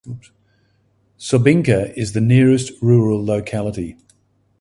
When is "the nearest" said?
2.13-2.71